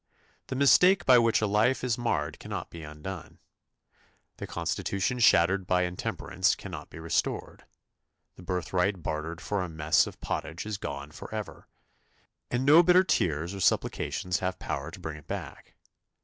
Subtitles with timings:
[0.47, 3.37] The mistake by which a life is marred cannot be undone.
[4.37, 7.65] The constitution shattered by intemperance cannot be restored,
[8.35, 11.67] the birthright bartered for a mess of pottage is gone for ever,
[12.49, 15.75] and no bitter tears or supplications have power to bring it back.